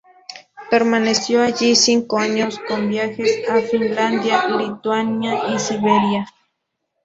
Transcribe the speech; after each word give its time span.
Permaneció 0.71 1.43
allí 1.43 1.75
cinco 1.75 2.17
años, 2.17 2.59
con 2.67 2.89
viajes 2.89 3.47
a 3.47 3.61
Finlandia, 3.61 4.47
Lituania 4.47 5.49
y 5.53 5.59
Siberia. 5.59 6.25